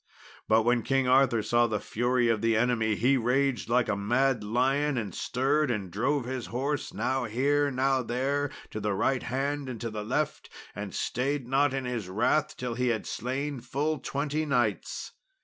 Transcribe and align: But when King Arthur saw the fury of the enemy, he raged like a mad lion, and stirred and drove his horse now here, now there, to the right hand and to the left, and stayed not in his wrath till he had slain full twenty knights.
But 0.47 0.63
when 0.63 0.81
King 0.81 1.07
Arthur 1.07 1.43
saw 1.43 1.67
the 1.67 1.79
fury 1.79 2.27
of 2.27 2.41
the 2.41 2.57
enemy, 2.57 2.95
he 2.95 3.17
raged 3.17 3.69
like 3.69 3.87
a 3.87 3.95
mad 3.95 4.43
lion, 4.43 4.97
and 4.97 5.13
stirred 5.13 5.69
and 5.69 5.91
drove 5.91 6.25
his 6.25 6.47
horse 6.47 6.91
now 6.91 7.25
here, 7.25 7.69
now 7.69 8.01
there, 8.01 8.49
to 8.71 8.79
the 8.79 8.93
right 8.95 9.21
hand 9.21 9.69
and 9.69 9.79
to 9.79 9.91
the 9.91 10.03
left, 10.03 10.49
and 10.75 10.95
stayed 10.95 11.47
not 11.47 11.71
in 11.71 11.85
his 11.85 12.09
wrath 12.09 12.57
till 12.57 12.73
he 12.73 12.87
had 12.87 13.05
slain 13.05 13.59
full 13.61 13.99
twenty 13.99 14.43
knights. 14.43 15.11